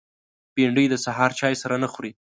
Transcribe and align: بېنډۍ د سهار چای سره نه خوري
بېنډۍ 0.55 0.85
د 0.89 0.95
سهار 1.05 1.31
چای 1.39 1.53
سره 1.61 1.75
نه 1.83 1.87
خوري 1.93 2.11